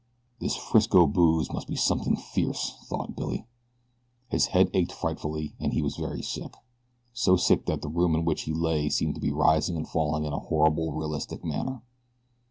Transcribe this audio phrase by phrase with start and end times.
[0.39, 3.45] "This Frisco booze must be something fierce," thought Billy.
[4.29, 6.55] His head ached frightfully and he was very sick.
[7.13, 10.23] So sick that the room in which he lay seemed to be rising and falling
[10.25, 11.83] in a horribly realistic manner.